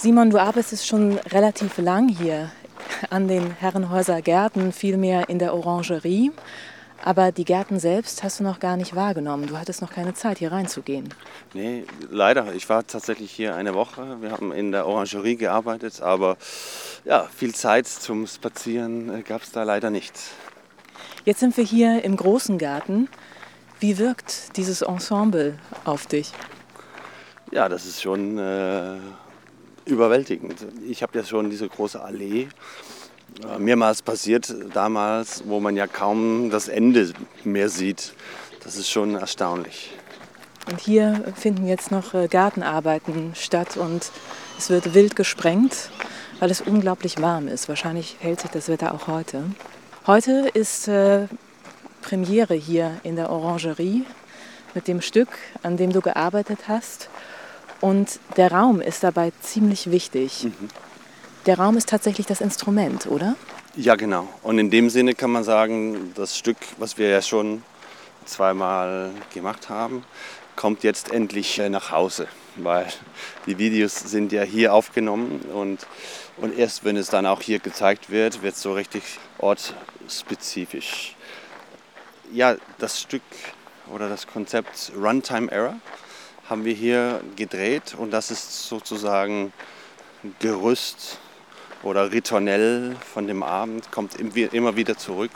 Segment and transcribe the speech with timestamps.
[0.00, 2.52] Simon, du arbeitest schon relativ lang hier
[3.10, 6.30] an den Herrenhäuser Gärten, vielmehr in der Orangerie.
[7.04, 9.48] Aber die Gärten selbst hast du noch gar nicht wahrgenommen.
[9.48, 11.12] Du hattest noch keine Zeit, hier reinzugehen.
[11.52, 12.54] Nee, leider.
[12.54, 14.18] Ich war tatsächlich hier eine Woche.
[14.20, 16.36] Wir haben in der Orangerie gearbeitet, aber
[17.04, 20.14] ja, viel Zeit zum Spazieren gab es da leider nicht.
[21.24, 23.08] Jetzt sind wir hier im großen Garten.
[23.80, 26.30] Wie wirkt dieses Ensemble auf dich?
[27.50, 28.98] Ja, das ist schon äh,
[29.88, 30.54] überwältigend.
[30.88, 32.48] Ich habe ja schon diese große Allee
[33.44, 37.12] äh, mehrmals passiert damals, wo man ja kaum das Ende
[37.44, 38.12] mehr sieht.
[38.64, 39.92] Das ist schon erstaunlich.
[40.70, 44.10] Und hier finden jetzt noch äh, Gartenarbeiten statt und
[44.58, 45.90] es wird wild gesprengt,
[46.40, 47.68] weil es unglaublich warm ist.
[47.68, 49.44] Wahrscheinlich hält sich das Wetter auch heute.
[50.06, 51.26] Heute ist äh,
[52.02, 54.04] Premiere hier in der Orangerie
[54.74, 55.28] mit dem Stück,
[55.62, 57.08] an dem du gearbeitet hast.
[57.80, 60.44] Und der Raum ist dabei ziemlich wichtig.
[60.44, 60.68] Mhm.
[61.46, 63.36] Der Raum ist tatsächlich das Instrument, oder?
[63.76, 64.28] Ja, genau.
[64.42, 67.62] Und in dem Sinne kann man sagen, das Stück, was wir ja schon
[68.24, 70.04] zweimal gemacht haben,
[70.56, 72.86] kommt jetzt endlich äh, nach Hause, weil
[73.46, 75.86] die Videos sind ja hier aufgenommen und,
[76.38, 79.04] und erst wenn es dann auch hier gezeigt wird, wird es so richtig
[79.38, 81.14] ortsspezifisch.
[82.32, 83.22] Ja, das Stück
[83.94, 85.76] oder das Konzept Runtime Error
[86.48, 89.52] haben wir hier gedreht und das ist sozusagen
[90.38, 91.18] Gerüst
[91.82, 95.30] oder Ritornell von dem Abend kommt immer wieder zurück.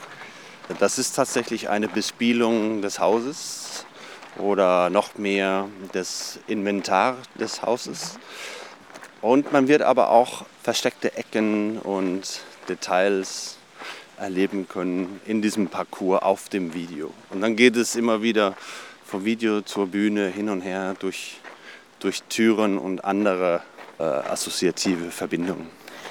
[0.79, 3.85] Das ist tatsächlich eine Bespielung des Hauses
[4.37, 8.17] oder noch mehr das Inventar des Hauses.
[9.21, 13.57] Und man wird aber auch versteckte Ecken und Details
[14.17, 17.13] erleben können in diesem Parcours auf dem Video.
[17.29, 18.55] Und dann geht es immer wieder
[19.13, 21.37] vom Video zur Bühne hin und her durch,
[21.99, 23.61] durch Türen und andere
[23.99, 25.67] äh, assoziative Verbindungen.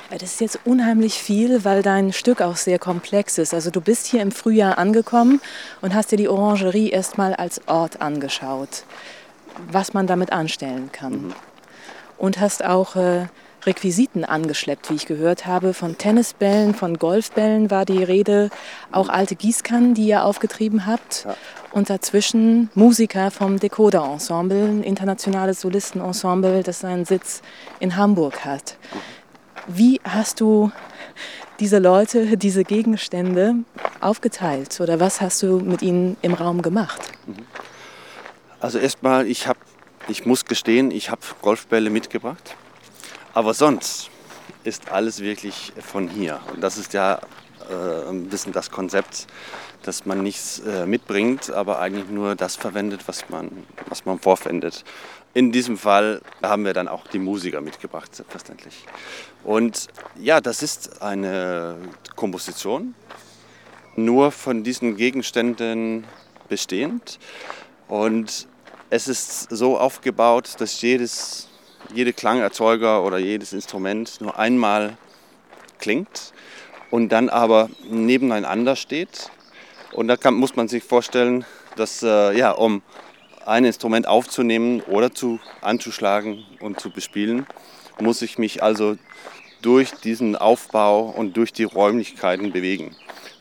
[0.09, 3.55] Das ist jetzt unheimlich viel, weil dein Stück auch sehr komplex ist.
[3.55, 5.41] Also du bist hier im Frühjahr angekommen
[5.81, 8.85] und hast dir die Orangerie erstmal als Ort angeschaut,
[9.69, 11.13] was man damit anstellen kann.
[11.13, 11.35] Mhm.
[12.19, 13.27] Und hast auch äh,
[13.67, 15.75] Requisiten angeschleppt, wie ich gehört habe.
[15.75, 18.51] Von Tennisbällen, von Golfbällen war die Rede,
[18.93, 21.25] auch alte Gießkannen, die ihr aufgetrieben habt.
[21.25, 21.35] Ja.
[21.73, 27.41] Und dazwischen Musiker vom Decoder Ensemble, ein internationales Solistenensemble, das seinen Sitz
[27.81, 28.77] in Hamburg hat.
[29.67, 30.71] Wie hast du
[31.61, 33.55] diese Leute, diese Gegenstände
[34.01, 37.01] aufgeteilt oder was hast du mit ihnen im Raum gemacht?
[38.61, 39.57] Also erstmal, ich, hab,
[40.09, 42.55] ich muss gestehen, ich habe Golfbälle mitgebracht,
[43.33, 44.11] aber sonst
[44.65, 46.41] ist alles wirklich von hier.
[46.53, 47.21] Und das ist ja
[47.73, 49.27] äh, ein bisschen das Konzept,
[49.83, 54.85] dass man nichts äh, mitbringt, aber eigentlich nur das verwendet, was man, was man vorfindet.
[55.35, 58.85] In diesem Fall haben wir dann auch die Musiker mitgebracht, selbstverständlich.
[59.45, 61.77] Und ja, das ist eine
[62.15, 62.95] Komposition,
[63.97, 66.05] nur von diesen Gegenständen
[66.49, 67.19] bestehend.
[67.89, 68.47] Und
[68.91, 71.49] es ist so aufgebaut, dass jedes,
[71.95, 74.99] jede Klangerzeuger oder jedes Instrument nur einmal
[75.79, 76.33] klingt
[76.93, 79.31] und dann aber nebeneinander steht.
[79.93, 81.45] Und da kann, muss man sich vorstellen,
[81.75, 82.83] dass äh, ja, um
[83.47, 87.47] ein Instrument aufzunehmen oder zu, anzuschlagen und zu bespielen,
[87.99, 88.99] muss ich mich also
[89.63, 92.95] durch diesen Aufbau und durch die Räumlichkeiten bewegen.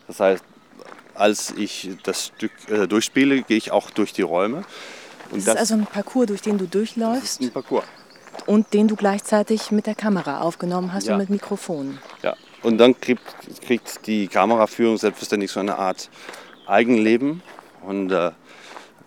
[0.07, 0.44] Das heißt,
[1.13, 4.63] als ich das Stück äh, durchspiele, gehe ich auch durch die Räume.
[5.29, 7.23] Und das, das ist also ein Parcours, durch den du durchläufst?
[7.23, 7.83] Das ist ein Parcours.
[8.45, 11.13] Und den du gleichzeitig mit der Kamera aufgenommen hast ja.
[11.13, 11.97] und mit Mikrofon.
[12.23, 13.24] Ja, und dann kriegt,
[13.66, 16.10] kriegt die Kameraführung selbstverständlich so eine Art
[16.68, 17.42] Eigenleben.
[17.82, 18.32] Und äh,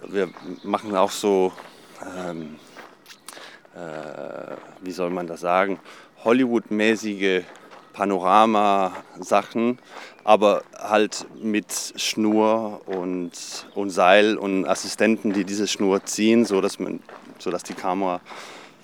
[0.09, 0.29] wir
[0.63, 1.53] machen auch so,
[2.17, 2.57] ähm,
[3.75, 5.79] äh, wie soll man das sagen,
[6.25, 7.43] Hollywood-mäßige
[7.93, 9.79] Panorama-Sachen,
[10.25, 13.33] aber halt mit Schnur und,
[13.75, 17.00] und Seil und Assistenten, die diese Schnur ziehen, sodass, man,
[17.39, 18.21] sodass die Kamera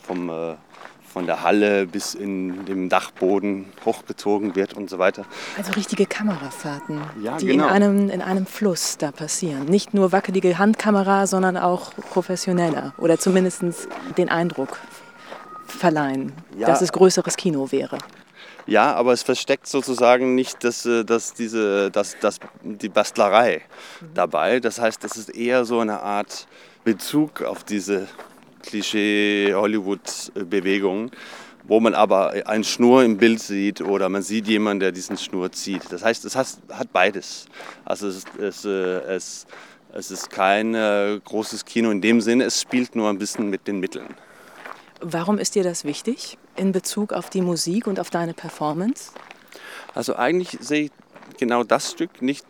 [0.02, 0.54] vom äh,
[1.12, 5.24] von der Halle bis in den Dachboden hochgezogen wird und so weiter.
[5.58, 7.66] Also richtige Kamerafahrten, ja, die genau.
[7.66, 9.64] in, einem, in einem Fluss da passieren.
[9.66, 13.62] Nicht nur wackelige Handkamera, sondern auch professioneller oder zumindest
[14.16, 14.78] den Eindruck
[15.66, 16.66] verleihen, ja.
[16.66, 17.98] dass es größeres Kino wäre.
[18.66, 23.62] Ja, aber es versteckt sozusagen nicht das, äh, das, diese, das, das, die Bastlerei
[24.00, 24.14] mhm.
[24.14, 24.60] dabei.
[24.60, 26.46] Das heißt, es ist eher so eine Art
[26.84, 28.06] Bezug auf diese
[28.62, 31.10] Klischee-Hollywood-Bewegungen,
[31.64, 35.52] wo man aber eine Schnur im Bild sieht oder man sieht jemanden, der diesen Schnur
[35.52, 35.82] zieht.
[35.90, 37.46] Das heißt, es hat, hat beides.
[37.84, 39.46] Also es, es, äh, es,
[39.92, 43.66] es ist kein äh, großes Kino in dem Sinne, es spielt nur ein bisschen mit
[43.66, 44.14] den Mitteln.
[45.00, 49.12] Warum ist dir das wichtig in Bezug auf die Musik und auf deine Performance?
[49.94, 50.90] Also eigentlich sehe ich
[51.38, 52.46] genau das Stück nicht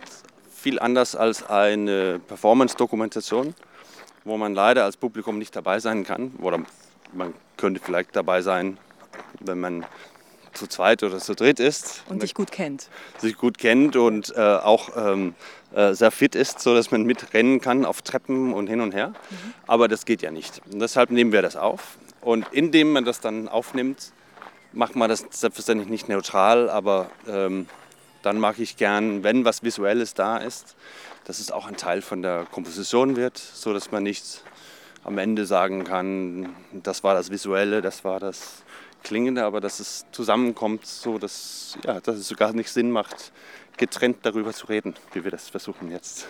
[0.53, 3.55] viel anders als eine Performance-Dokumentation,
[4.25, 6.33] wo man leider als Publikum nicht dabei sein kann.
[6.41, 6.61] Oder
[7.13, 8.79] man könnte vielleicht dabei sein,
[9.41, 9.87] wenn man
[10.53, 12.03] zu zweit oder zu dritt ist.
[12.09, 12.89] Und sich gut kennt.
[13.19, 15.35] Sich gut kennt und äh, auch ähm,
[15.73, 19.09] äh, sehr fit ist, sodass man mitrennen kann auf Treppen und hin und her.
[19.09, 19.55] Mhm.
[19.67, 20.61] Aber das geht ja nicht.
[20.71, 21.99] Und deshalb nehmen wir das auf.
[22.21, 24.13] Und indem man das dann aufnimmt,
[24.73, 27.67] macht man das selbstverständlich nicht neutral, aber ähm,
[28.23, 30.77] dann mache ich gern, wenn was Visuelles da ist,
[31.31, 34.43] dass es auch ein Teil von der Komposition wird, so dass man nicht
[35.05, 38.65] am Ende sagen kann, das war das Visuelle, das war das
[39.05, 43.31] Klingende, aber dass es zusammenkommt, so dass, ja, dass es sogar nicht Sinn macht,
[43.77, 46.27] getrennt darüber zu reden, wie wir das versuchen jetzt.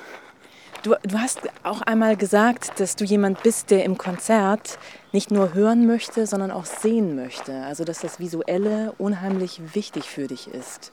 [0.83, 4.79] Du, du hast auch einmal gesagt, dass du jemand bist, der im Konzert
[5.13, 7.55] nicht nur hören möchte, sondern auch sehen möchte.
[7.63, 10.93] Also dass das Visuelle unheimlich wichtig für dich ist.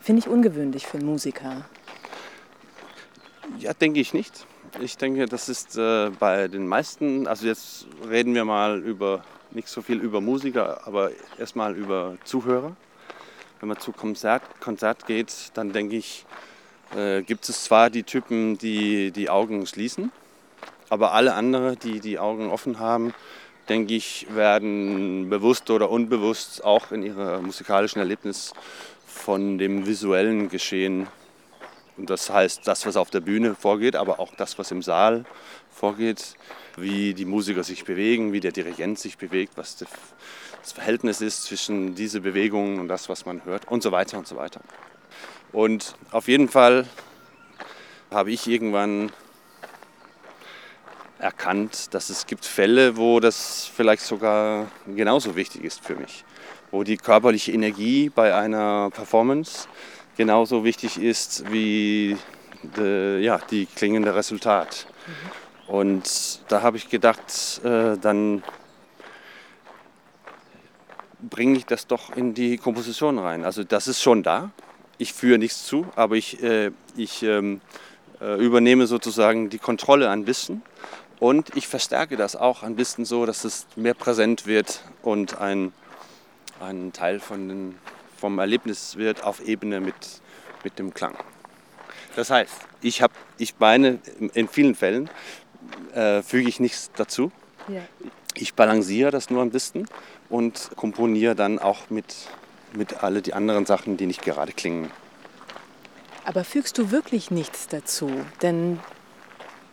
[0.00, 1.64] Finde ich ungewöhnlich für einen Musiker.
[3.58, 4.46] Ja, denke ich nicht.
[4.80, 9.68] Ich denke, das ist äh, bei den meisten, also jetzt reden wir mal über, nicht
[9.68, 12.74] so viel über Musiker, aber erstmal über Zuhörer.
[13.60, 16.24] Wenn man zu Konzert, Konzert geht, dann denke ich,
[16.96, 20.10] äh, gibt es zwar die Typen, die die Augen schließen,
[20.88, 23.14] aber alle anderen, die die Augen offen haben,
[23.68, 28.52] denke ich, werden bewusst oder unbewusst auch in ihrem musikalischen Erlebnis
[29.06, 31.06] von dem visuellen Geschehen.
[31.96, 35.24] Und das heißt, das, was auf der Bühne vorgeht, aber auch das, was im Saal
[35.70, 36.36] vorgeht,
[36.76, 41.94] wie die Musiker sich bewegen, wie der Dirigent sich bewegt, was das Verhältnis ist zwischen
[41.94, 44.60] diese Bewegungen und das, was man hört und so weiter und so weiter.
[45.52, 46.86] Und auf jeden Fall
[48.10, 49.12] habe ich irgendwann
[51.18, 56.24] erkannt, dass es gibt Fälle, wo das vielleicht sogar genauso wichtig ist für mich
[56.72, 59.68] wo die körperliche Energie bei einer Performance
[60.16, 62.16] genauso wichtig ist wie
[62.76, 64.86] de, ja, die klingende Resultat.
[65.06, 65.74] Mhm.
[65.74, 68.42] Und da habe ich gedacht, äh, dann
[71.20, 73.44] bringe ich das doch in die Komposition rein.
[73.44, 74.50] Also das ist schon da.
[74.98, 77.60] Ich führe nichts zu, aber ich, äh, ich ähm,
[78.20, 80.62] äh, übernehme sozusagen die Kontrolle ein bisschen.
[81.20, 85.72] Und ich verstärke das auch ein bisschen so, dass es mehr präsent wird und ein
[86.62, 87.74] ein Teil von den,
[88.22, 89.96] vom Erlebnis wird auf Ebene mit,
[90.62, 91.16] mit dem Klang.
[92.14, 93.98] Das heißt, ich, hab, ich meine,
[94.34, 95.10] in vielen Fällen
[95.92, 97.32] äh, füge ich nichts dazu.
[97.66, 97.80] Ja.
[98.36, 99.88] Ich balanciere das nur ein bisschen
[100.28, 102.14] und komponiere dann auch mit,
[102.74, 104.92] mit alle die anderen Sachen, die nicht gerade klingen.
[106.24, 108.08] Aber fügst du wirklich nichts dazu?
[108.40, 108.78] Denn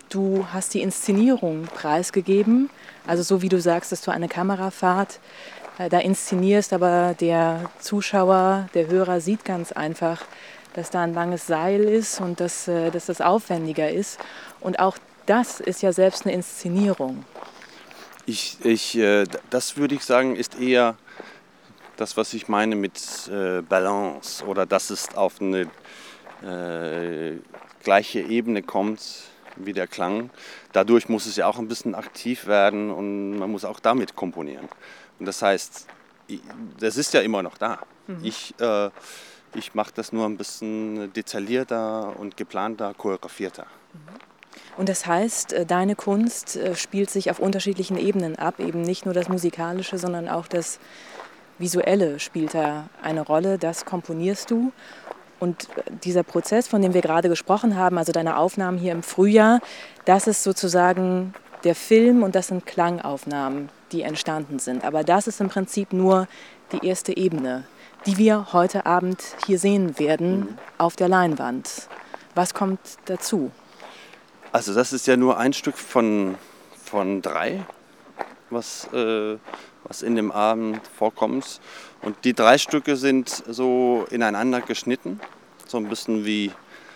[0.09, 2.71] du hast die Inszenierung preisgegeben.
[3.05, 5.19] Also so wie du sagst, dass du eine Kamerafahrt
[5.87, 10.25] da inszenierst, aber der Zuschauer, der Hörer sieht ganz einfach,
[10.73, 14.19] dass da ein langes Seil ist und dass, äh, dass das aufwendiger ist.
[14.59, 17.23] Und auch das ist ja selbst eine Inszenierung.
[18.25, 20.95] Ich, ich, äh, das würde ich sagen, ist eher
[21.95, 23.29] das, was ich meine mit
[23.67, 25.67] Balance oder dass es auf eine
[26.41, 27.37] äh,
[27.83, 29.01] gleiche Ebene kommt
[29.57, 30.29] wie der Klang.
[30.71, 34.69] Dadurch muss es ja auch ein bisschen aktiv werden und man muss auch damit komponieren.
[35.19, 35.87] Und das heißt,
[36.79, 37.79] das ist ja immer noch da.
[38.07, 38.19] Mhm.
[38.23, 38.89] Ich, äh,
[39.53, 43.65] ich mache das nur ein bisschen detaillierter und geplanter, choreografierter.
[43.93, 44.29] Mhm.
[44.77, 49.05] Und das heißt, äh, deine Kunst äh, spielt sich auf unterschiedlichen Ebenen ab, eben nicht
[49.05, 50.79] nur das Musikalische, sondern auch das
[51.57, 54.71] Visuelle spielt da eine Rolle, das komponierst du.
[55.39, 59.03] Und äh, dieser Prozess, von dem wir gerade gesprochen haben, also deine Aufnahmen hier im
[59.03, 59.59] Frühjahr,
[60.05, 64.83] das ist sozusagen der Film und das sind Klangaufnahmen die entstanden sind.
[64.83, 66.27] Aber das ist im Prinzip nur
[66.71, 67.65] die erste Ebene,
[68.05, 70.57] die wir heute Abend hier sehen werden mhm.
[70.77, 71.87] auf der Leinwand.
[72.35, 73.51] Was kommt dazu?
[74.51, 76.35] Also das ist ja nur ein Stück von,
[76.83, 77.65] von drei,
[78.49, 79.37] was, äh,
[79.83, 81.59] was in dem Abend vorkommt.
[82.01, 85.19] Und die drei Stücke sind so ineinander geschnitten,
[85.67, 86.51] so ein bisschen wie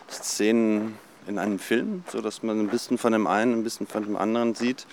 [0.09, 4.15] Szenen in einem Film, sodass man ein bisschen von dem einen, ein bisschen von dem
[4.15, 4.85] anderen sieht.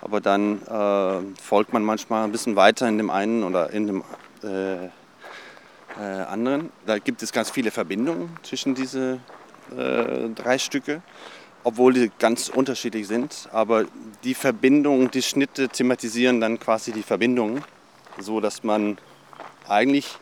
[0.00, 4.04] Aber dann äh, folgt man manchmal ein bisschen weiter in dem einen oder in dem
[4.42, 4.90] äh, äh,
[5.98, 6.70] anderen.
[6.86, 9.20] Da gibt es ganz viele Verbindungen zwischen diese
[9.76, 11.02] äh, drei Stücke,
[11.64, 13.48] obwohl die ganz unterschiedlich sind.
[13.52, 13.84] Aber
[14.24, 17.62] die Verbindungen, die Schnitte thematisieren dann quasi die Verbindungen,
[18.18, 18.98] so dass man
[19.68, 20.18] eigentlich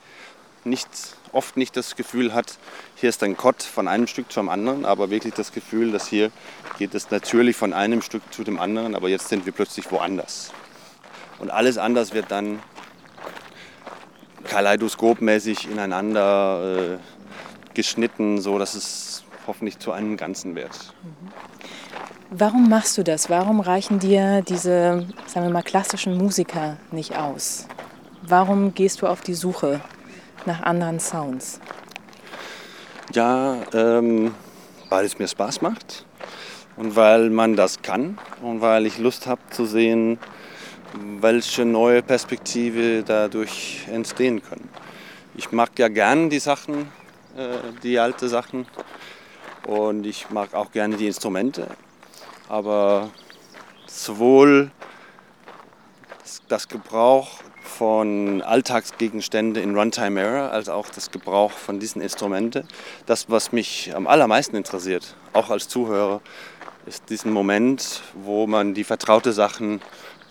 [0.65, 0.89] nicht
[1.35, 2.59] oft nicht das Gefühl hat,
[2.97, 6.31] hier ist ein Kott von einem Stück zum anderen, aber wirklich das Gefühl, dass hier
[6.79, 10.53] geht es natürlich von einem Stück zu dem anderen, aber jetzt sind wir plötzlich woanders.
[11.39, 12.61] Und alles anders wird dann
[14.45, 20.95] kaleidoskopmäßig ineinander äh, geschnitten, so dass es hoffentlich zu einem Ganzen wird.
[22.31, 23.31] Warum machst du das?
[23.31, 27.67] Warum reichen dir diese, sagen wir mal, klassischen Musiker nicht aus?
[28.23, 29.81] Warum gehst du auf die Suche
[30.47, 31.61] nach anderen Sounds?
[33.13, 34.35] Ja, ähm,
[34.89, 36.05] weil es mir Spaß macht
[36.77, 40.19] und weil man das kann und weil ich Lust habe zu sehen,
[41.21, 44.69] welche neue Perspektive dadurch entstehen können.
[45.35, 46.93] Ich mag ja gern die Sachen,
[47.37, 48.67] äh, die alte Sachen
[49.67, 51.67] und ich mag auch gerne die Instrumente,
[52.49, 53.11] aber
[53.87, 54.71] sowohl
[56.49, 62.69] das Gebrauch von Alltagsgegenständen in Runtime Error als auch das Gebrauch von diesen Instrumenten,
[63.07, 66.21] das was mich am allermeisten interessiert, auch als Zuhörer,
[66.87, 69.81] ist diesen Moment, wo man die vertraute Sachen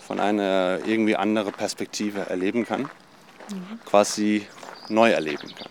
[0.07, 3.79] von einer irgendwie anderen Perspektive erleben kann, mhm.
[3.85, 4.45] quasi
[4.89, 5.67] neu erleben kann.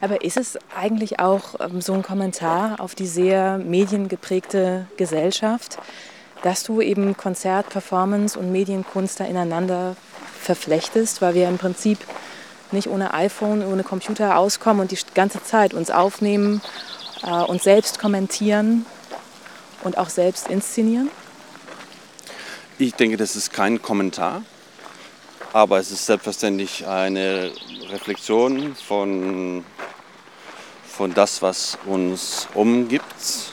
[0.00, 5.78] Aber ist es eigentlich auch ähm, so ein Kommentar auf die sehr mediengeprägte Gesellschaft,
[6.42, 9.96] dass du eben Konzert, Performance und Medienkunst da ineinander
[10.48, 11.98] verflechtest, weil wir im Prinzip
[12.72, 16.62] nicht ohne iPhone, ohne Computer auskommen und die ganze Zeit uns aufnehmen,
[17.22, 18.86] äh, uns selbst kommentieren
[19.84, 21.10] und auch selbst inszenieren?
[22.78, 24.42] Ich denke, das ist kein Kommentar,
[25.52, 27.52] aber es ist selbstverständlich eine
[27.90, 29.64] Reflexion von,
[30.86, 33.52] von das, was uns umgibt,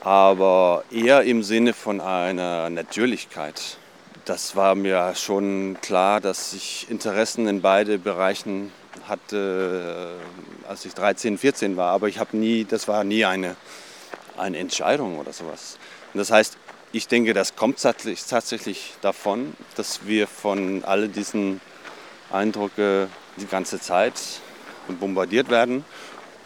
[0.00, 3.76] aber eher im Sinne von einer Natürlichkeit.
[4.24, 8.70] Das war mir schon klar, dass ich Interessen in beide Bereichen
[9.08, 10.20] hatte,
[10.64, 13.56] äh, als ich 13, 14 war, aber ich habe nie, das war nie eine,
[14.36, 15.76] eine Entscheidung oder sowas.
[16.14, 16.56] Und das heißt,
[16.92, 21.60] ich denke, das kommt tatsächlich davon, dass wir von all diesen
[22.30, 24.14] Eindrücken die ganze Zeit
[25.00, 25.84] bombardiert werden.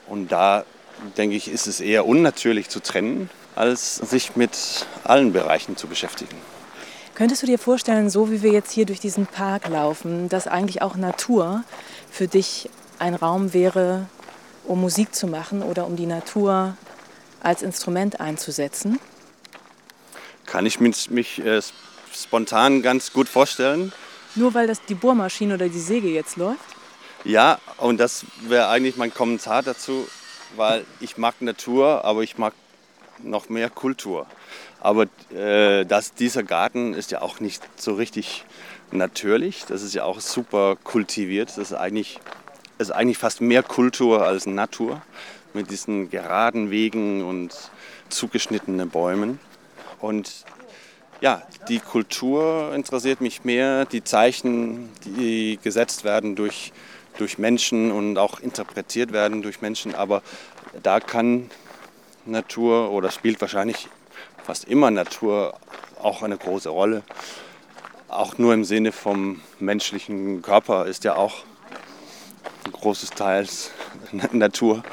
[0.06, 0.64] Und da
[1.18, 6.55] denke ich, ist es eher unnatürlich zu trennen, als sich mit allen Bereichen zu beschäftigen.
[7.16, 10.82] Könntest du dir vorstellen, so wie wir jetzt hier durch diesen Park laufen, dass eigentlich
[10.82, 11.64] auch Natur
[12.10, 12.68] für dich
[12.98, 14.06] ein Raum wäre,
[14.64, 16.76] um Musik zu machen oder um die Natur
[17.40, 19.00] als Instrument einzusetzen?
[20.44, 21.62] Kann ich mich, mich äh,
[22.12, 23.94] spontan ganz gut vorstellen.
[24.34, 26.60] Nur weil das die Bohrmaschine oder die Säge jetzt läuft?
[27.24, 30.06] Ja, und das wäre eigentlich mein Kommentar dazu,
[30.54, 32.52] weil ich mag Natur, aber ich mag
[33.22, 34.26] noch mehr Kultur.
[34.86, 38.44] Aber äh, das, dieser Garten ist ja auch nicht so richtig
[38.92, 39.64] natürlich.
[39.64, 41.48] Das ist ja auch super kultiviert.
[41.48, 42.20] Das ist eigentlich,
[42.78, 45.02] ist eigentlich fast mehr Kultur als Natur
[45.54, 47.52] mit diesen geraden Wegen und
[48.10, 49.40] zugeschnittenen Bäumen.
[49.98, 50.44] Und
[51.20, 56.72] ja, die Kultur interessiert mich mehr, die Zeichen, die gesetzt werden durch,
[57.18, 59.96] durch Menschen und auch interpretiert werden durch Menschen.
[59.96, 60.22] Aber
[60.84, 61.50] da kann
[62.24, 63.88] Natur oder spielt wahrscheinlich
[64.46, 65.54] fast immer Natur
[66.00, 67.02] auch eine große Rolle.
[68.08, 71.38] Auch nur im Sinne vom menschlichen Körper ist ja auch
[72.64, 73.48] ein großes Teil
[74.32, 74.84] Natur.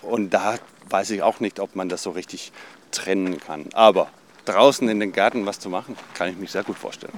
[0.00, 0.56] Und da
[0.88, 2.52] weiß ich auch nicht, ob man das so richtig
[2.90, 3.66] trennen kann.
[3.74, 4.08] Aber
[4.46, 7.12] draußen in den Gärten was zu machen, kann ich mich sehr gut vorstellen.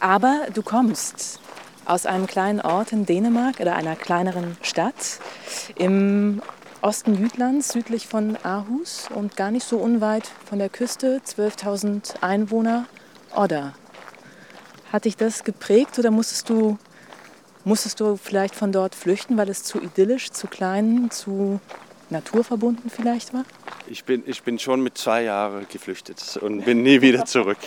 [0.00, 1.40] Aber du kommst
[1.86, 5.20] aus einem kleinen Ort in Dänemark oder einer kleineren Stadt
[5.76, 6.42] im
[6.80, 12.86] Osten Jütlands, südlich von Aarhus und gar nicht so unweit von der Küste, 12.000 Einwohner,
[13.34, 13.74] Odder.
[14.92, 16.78] Hat dich das geprägt oder musstest du,
[17.64, 21.60] musstest du vielleicht von dort flüchten, weil es zu idyllisch, zu klein, zu
[22.10, 23.44] naturverbunden vielleicht war?
[23.88, 27.58] Ich bin, ich bin schon mit zwei Jahren geflüchtet und bin nie wieder zurück.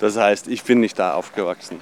[0.00, 1.80] Das heißt, ich bin nicht da aufgewachsen.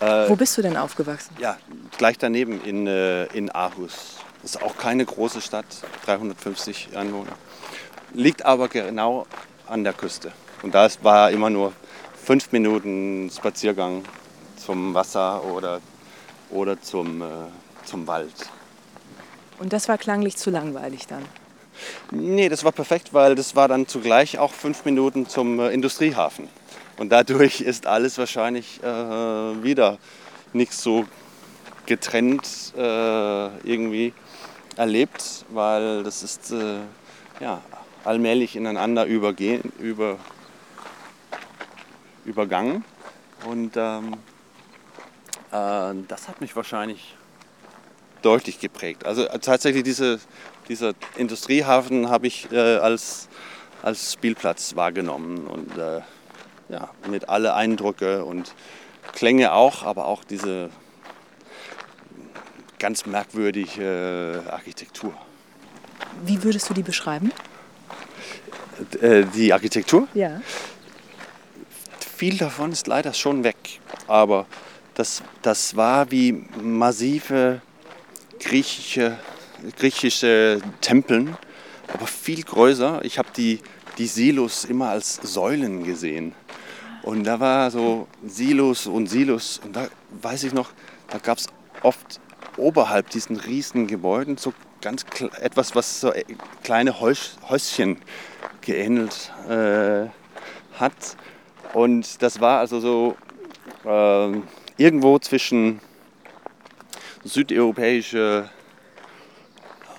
[0.00, 1.34] Wo bist du denn aufgewachsen?
[1.38, 1.58] Ja,
[1.98, 4.23] gleich daneben in, äh, in Aarhus.
[4.44, 5.64] Das ist auch keine große Stadt,
[6.04, 7.32] 350 Einwohner.
[8.12, 9.26] Liegt aber genau
[9.66, 10.32] an der Küste.
[10.62, 11.72] Und da war immer nur
[12.22, 14.02] fünf Minuten Spaziergang
[14.58, 15.80] zum Wasser oder,
[16.50, 17.24] oder zum, äh,
[17.86, 18.34] zum Wald.
[19.60, 21.24] Und das war klanglich zu langweilig dann?
[22.10, 26.48] Nee, das war perfekt, weil das war dann zugleich auch fünf Minuten zum äh, Industriehafen.
[26.98, 29.96] Und dadurch ist alles wahrscheinlich äh, wieder
[30.52, 31.06] nicht so
[31.86, 34.12] getrennt äh, irgendwie
[34.78, 36.80] erlebt, weil das ist äh,
[37.40, 37.60] ja,
[38.04, 40.18] allmählich ineinander übergehen, über,
[42.24, 42.84] übergangen.
[43.46, 44.14] Und ähm,
[45.52, 47.14] äh, das hat mich wahrscheinlich
[48.22, 49.04] deutlich geprägt.
[49.04, 50.20] Also äh, tatsächlich diese,
[50.68, 53.28] dieser Industriehafen habe ich äh, als,
[53.82, 56.00] als Spielplatz wahrgenommen und äh,
[56.68, 58.54] ja, mit alle Eindrücke und
[59.12, 60.70] Klänge auch, aber auch diese
[62.84, 65.14] ganz merkwürdige Architektur.
[66.26, 67.32] Wie würdest du die beschreiben?
[69.00, 70.06] Äh, die Architektur?
[70.12, 70.42] Ja.
[72.14, 74.44] Viel davon ist leider schon weg, aber
[74.92, 77.62] das, das war wie massive
[78.38, 79.16] griechische,
[79.78, 81.38] griechische Tempeln,
[81.90, 83.02] aber viel größer.
[83.02, 83.60] Ich habe die,
[83.96, 86.34] die Silos immer als Säulen gesehen.
[87.02, 89.58] Und da war so Silos und Silos.
[89.64, 89.88] Und da
[90.20, 90.72] weiß ich noch,
[91.08, 91.46] da gab es
[91.82, 92.20] oft
[92.56, 95.04] oberhalb diesen riesigen Gebäuden so ganz
[95.40, 96.24] etwas, was so äh,
[96.62, 97.98] kleine Häuschen
[98.60, 100.08] geähnelt äh,
[100.78, 101.16] hat.
[101.72, 103.16] Und das war also so
[103.84, 104.40] äh,
[104.76, 105.80] irgendwo zwischen
[107.24, 108.50] südeuropäischer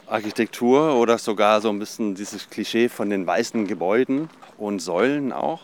[0.07, 5.61] Architektur oder sogar so ein bisschen dieses Klischee von den weißen Gebäuden und Säulen auch,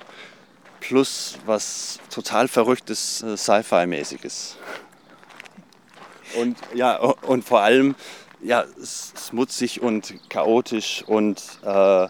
[0.80, 4.58] plus was total verrücktes äh, Sci-Fi-mäßiges.
[6.40, 7.96] Und ja, und vor allem
[8.42, 12.08] ja, smutzig und chaotisch und äh,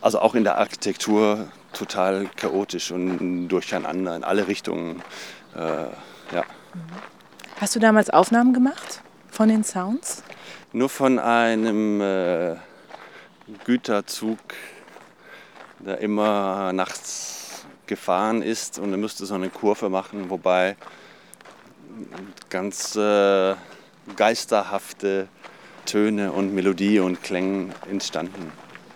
[0.00, 5.02] also auch in der Architektur total chaotisch und durcheinander in alle Richtungen.
[5.54, 5.60] Äh,
[6.34, 6.44] ja.
[7.60, 10.22] Hast du damals Aufnahmen gemacht von den Sounds?
[10.72, 12.56] Nur von einem äh,
[13.64, 14.38] Güterzug,
[15.78, 20.76] der immer nachts gefahren ist und er müsste so eine Kurve machen, wobei
[22.50, 23.54] ganz äh,
[24.16, 25.28] geisterhafte
[25.84, 28.52] Töne und Melodie und Klänge entstanden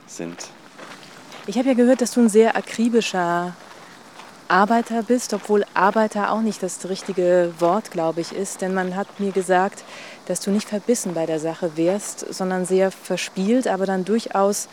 [0.06, 0.48] sind.
[1.46, 3.54] Ich habe ja gehört, dass du ein sehr akribischer
[4.48, 8.60] Arbeiter bist, obwohl Arbeiter auch nicht das richtige Wort, glaube ich, ist.
[8.60, 9.84] Denn man hat mir gesagt,
[10.26, 14.68] dass du nicht verbissen bei der Sache wärst, sondern sehr verspielt, aber dann durchaus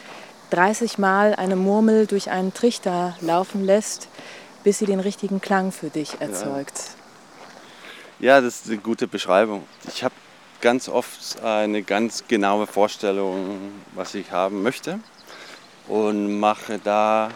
[0.50, 4.07] 30 Mal eine Murmel durch einen Trichter laufen lässt,
[4.63, 6.77] bis sie den richtigen Klang für dich erzeugt.
[6.77, 6.97] Ja,
[8.20, 9.64] ja das ist eine gute Beschreibung.
[9.88, 10.16] Ich habe
[10.62, 15.00] ganz oft eine ganz genaue Vorstellung, was ich haben möchte
[15.88, 17.30] und mache da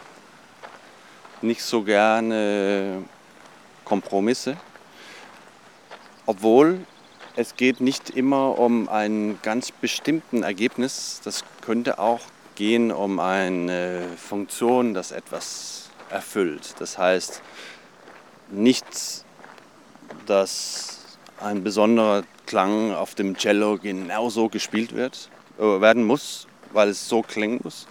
[1.42, 3.04] nicht so gerne
[3.86, 4.58] Kompromisse,
[6.26, 6.86] obwohl
[7.36, 11.22] es geht nicht immer um ein ganz bestimmten Ergebnis.
[11.24, 12.20] Das könnte auch
[12.56, 16.76] gehen um eine Funktion, das etwas erfüllt.
[16.80, 17.42] Das heißt,
[18.50, 18.86] nicht,
[20.26, 27.08] dass ein besonderer Klang auf dem Cello genauso gespielt wird, äh, werden muss, weil es
[27.08, 27.88] so klingen muss,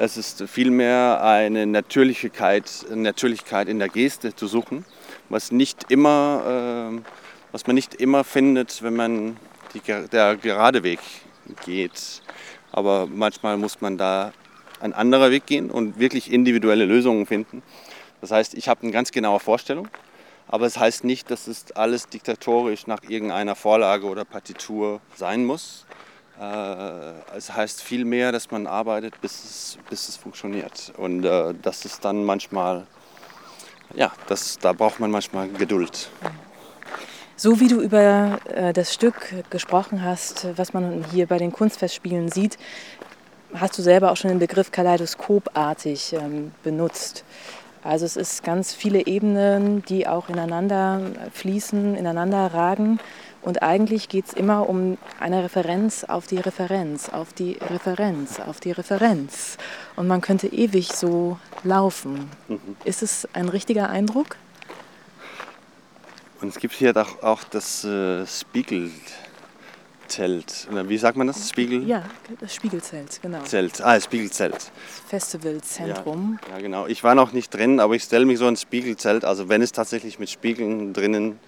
[0.00, 4.84] es ist vielmehr eine Natürlichkeit, Natürlichkeit in der Geste zu suchen,
[5.28, 7.00] was, nicht immer, äh,
[7.50, 9.36] was man nicht immer findet, wenn man
[9.74, 11.00] die, der gerade Weg
[11.66, 12.22] geht.
[12.70, 14.32] Aber manchmal muss man da
[14.78, 17.64] ein anderer Weg gehen und wirklich individuelle Lösungen finden.
[18.20, 19.88] Das heißt, ich habe eine ganz genaue Vorstellung,
[20.48, 25.86] aber es heißt nicht, dass es alles diktatorisch nach irgendeiner Vorlage oder Partitur sein muss,
[26.40, 30.92] äh, es heißt vielmehr, dass man arbeitet, bis es, bis es funktioniert.
[30.96, 32.86] Und äh, das ist dann manchmal,
[33.94, 36.10] ja, das, da braucht man manchmal Geduld.
[37.34, 42.30] So wie du über äh, das Stück gesprochen hast, was man hier bei den Kunstfestspielen
[42.30, 42.58] sieht,
[43.54, 47.24] hast du selber auch schon den Begriff kaleidoskopartig ähm, benutzt.
[47.88, 51.00] Also es ist ganz viele Ebenen, die auch ineinander
[51.32, 53.00] fließen, ineinander ragen.
[53.40, 58.60] Und eigentlich geht es immer um eine Referenz auf die Referenz, auf die Referenz, auf
[58.60, 59.56] die Referenz.
[59.96, 62.28] Und man könnte ewig so laufen.
[62.48, 62.60] Mhm.
[62.84, 64.36] Ist es ein richtiger Eindruck?
[66.42, 68.26] Und es gibt hier auch, auch das äh,
[70.08, 70.88] Spiegelzelt.
[70.88, 71.50] Wie sagt man das?
[71.50, 71.86] Spiegel?
[71.86, 72.02] Ja,
[72.40, 73.42] das Spiegelzelt, genau.
[73.42, 73.80] Zelt.
[73.82, 74.72] Ah, das Spiegelzelt.
[75.06, 76.38] Festivalzentrum.
[76.48, 76.86] Ja, ja, genau.
[76.86, 79.24] Ich war noch nicht drin, aber ich stelle mich so ein Spiegelzelt.
[79.24, 81.38] Also wenn es tatsächlich mit Spiegeln drinnen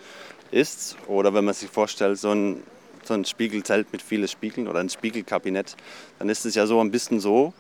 [0.51, 0.97] ist.
[1.07, 2.63] Oder wenn man sich vorstellt, so ein,
[3.05, 5.77] so ein Spiegelzelt mit vielen Spiegeln oder ein Spiegelkabinett,
[6.19, 7.55] dann ist es ja so ein bisschen so.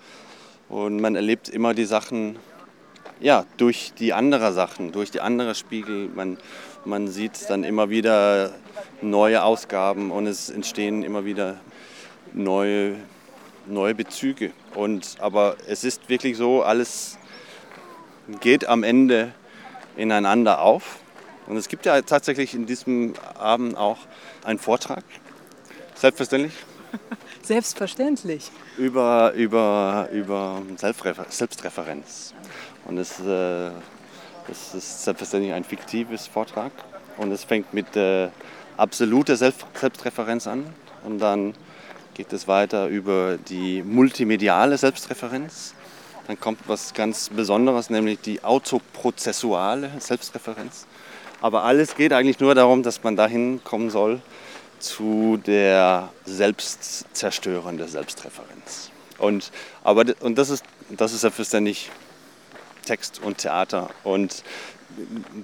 [0.68, 2.36] Und man erlebt immer die Sachen
[3.20, 6.08] ja, durch die anderen Sachen, durch die anderen Spiegel.
[6.08, 6.38] Man,
[6.84, 8.52] man sieht dann immer wieder
[9.02, 11.60] neue Ausgaben und es entstehen immer wieder
[12.32, 12.96] neue,
[13.66, 14.52] neue Bezüge.
[14.74, 17.18] Und, aber es ist wirklich so, alles
[18.40, 19.32] geht am Ende
[19.96, 21.00] ineinander auf.
[21.46, 23.98] Und es gibt ja tatsächlich in diesem Abend auch
[24.44, 25.04] einen Vortrag,
[25.94, 26.52] selbstverständlich.
[27.42, 28.50] Selbstverständlich.
[28.76, 32.34] Über, über, über Selbstrefer Selbstreferenz.
[32.86, 33.70] Und es, äh,
[34.48, 36.72] ist selbstverständlich ein fiktives Vortrag.
[37.16, 38.28] Und es fängt mit äh,
[38.76, 40.66] absoluter Selbst Selbstreferenz an.
[41.04, 41.54] Und dann
[42.14, 45.74] geht es weiter über die multimediale Selbstreferenz.
[46.26, 50.86] Dann kommt was ganz Besonderes, nämlich die autoprozessuale Selbstreferenz.
[51.40, 54.20] Aber alles geht eigentlich nur darum, dass man dahin kommen soll
[54.78, 58.90] zu der selbstzerstörenden Selbstreferenz.
[59.18, 59.50] Und,
[59.84, 61.90] aber, und das ist, das ist selbstverständlich
[62.84, 64.42] Text und Theater und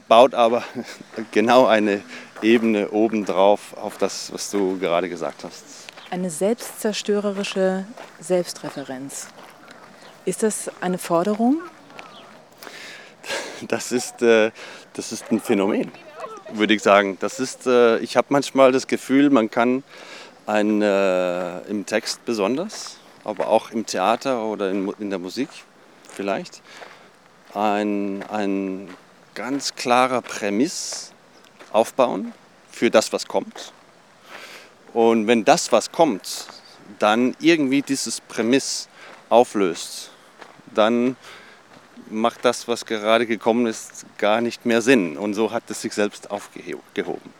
[0.08, 0.64] baut aber
[1.32, 2.02] genau eine
[2.42, 5.64] Ebene obendrauf auf das, was du gerade gesagt hast.
[6.10, 7.84] Eine selbstzerstörerische
[8.20, 9.28] Selbstreferenz.
[10.24, 11.60] Ist das eine Forderung?
[13.68, 14.50] Das ist, äh,
[14.92, 15.90] das ist ein Phänomen,
[16.52, 17.16] würde ich sagen.
[17.20, 19.82] Das ist, äh, ich habe manchmal das Gefühl, man kann
[20.46, 25.48] ein, äh, im Text besonders, aber auch im Theater oder in, in der Musik
[26.12, 26.60] vielleicht,
[27.56, 28.88] ein, ein
[29.34, 31.12] ganz klarer Prämiss
[31.72, 32.32] aufbauen
[32.70, 33.72] für das, was kommt.
[34.92, 36.46] Und wenn das, was kommt,
[36.98, 38.88] dann irgendwie dieses Prämiss
[39.28, 40.10] auflöst,
[40.74, 41.16] dann
[42.10, 45.16] macht das, was gerade gekommen ist, gar nicht mehr Sinn.
[45.16, 47.34] Und so hat es sich selbst aufgehoben.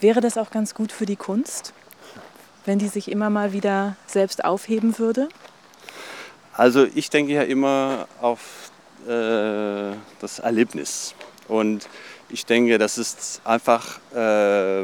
[0.00, 1.74] Wäre das auch ganz gut für die Kunst,
[2.64, 5.28] wenn die sich immer mal wieder selbst aufheben würde?
[6.52, 8.70] Also ich denke ja immer auf
[9.06, 11.14] äh, das Erlebnis.
[11.48, 11.88] Und
[12.28, 14.82] ich denke, das ist einfach äh,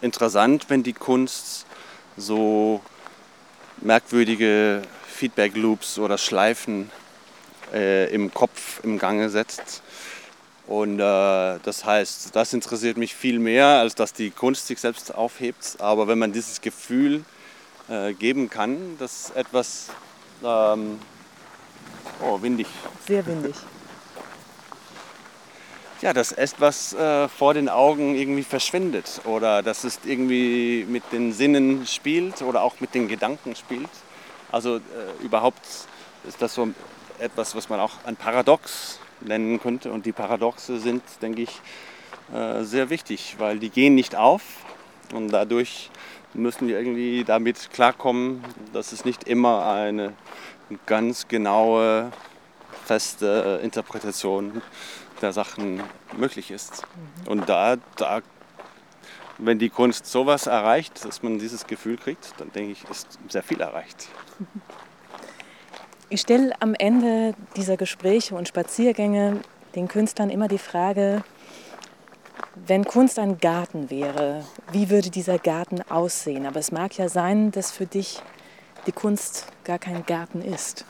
[0.00, 1.66] interessant, wenn die Kunst
[2.16, 2.80] so
[3.80, 6.90] merkwürdige Feedback-Loops oder Schleifen
[7.72, 9.82] äh, im Kopf im Gange setzt.
[10.66, 15.14] Und äh, das heißt, das interessiert mich viel mehr, als dass die Kunst sich selbst
[15.14, 15.76] aufhebt.
[15.78, 17.24] Aber wenn man dieses Gefühl
[17.88, 19.88] äh, geben kann, dass etwas
[20.42, 20.98] ähm,
[22.22, 22.66] oh, windig.
[23.06, 23.54] Sehr windig.
[26.02, 31.32] Ja, dass etwas äh, vor den Augen irgendwie verschwindet oder dass es irgendwie mit den
[31.32, 33.88] Sinnen spielt oder auch mit den Gedanken spielt.
[34.52, 34.80] Also äh,
[35.22, 35.64] überhaupt
[36.28, 36.68] ist das so
[37.18, 39.92] etwas, was man auch ein Paradox nennen könnte.
[39.92, 41.60] Und die Paradoxe sind, denke ich,
[42.32, 44.42] äh, sehr wichtig, weil die gehen nicht auf
[45.12, 45.90] und dadurch
[46.32, 50.14] müssen wir irgendwie damit klarkommen, dass es nicht immer eine
[50.86, 52.10] ganz genaue,
[52.84, 54.62] feste Interpretation
[55.20, 55.82] der Sachen
[56.16, 56.82] möglich ist.
[57.24, 57.28] Mhm.
[57.28, 58.20] Und da, da,
[59.38, 63.42] wenn die Kunst sowas erreicht, dass man dieses Gefühl kriegt, dann denke ich, ist sehr
[63.42, 64.08] viel erreicht.
[66.10, 69.40] Ich stelle am Ende dieser Gespräche und Spaziergänge
[69.74, 71.24] den Künstlern immer die Frage,
[72.66, 76.46] wenn Kunst ein Garten wäre, wie würde dieser Garten aussehen?
[76.46, 78.20] Aber es mag ja sein, dass für dich
[78.86, 80.84] die Kunst gar kein Garten ist,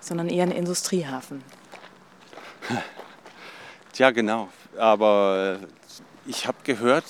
[0.00, 1.42] sondern eher ein Industriehafen.
[3.92, 4.48] Tja, genau.
[4.78, 5.58] Aber
[6.26, 7.04] ich habe gehört,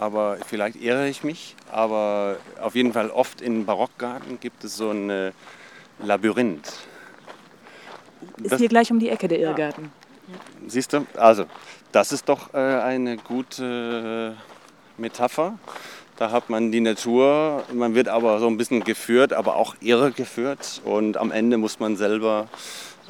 [0.00, 4.90] aber vielleicht irre ich mich, aber auf jeden Fall oft in Barockgarten gibt es so
[4.90, 5.32] ein
[6.02, 6.72] Labyrinth.
[8.42, 9.92] Ist das, hier gleich um die Ecke der Irrgarten.
[10.28, 10.68] Ja.
[10.68, 11.06] Siehst du?
[11.16, 11.44] Also,
[11.92, 14.36] das ist doch äh, eine gute
[14.96, 15.58] Metapher.
[16.16, 20.12] Da hat man die Natur, man wird aber so ein bisschen geführt, aber auch irre
[20.12, 20.82] geführt.
[20.84, 22.48] Und am Ende muss man selber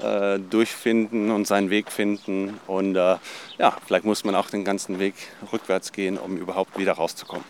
[0.03, 2.59] äh, durchfinden und seinen Weg finden.
[2.67, 3.17] Und äh,
[3.59, 5.15] ja, vielleicht muss man auch den ganzen Weg
[5.53, 7.45] rückwärts gehen, um überhaupt wieder rauszukommen.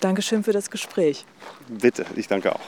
[0.00, 1.24] Dankeschön für das Gespräch.
[1.68, 2.60] Bitte, ich danke auch.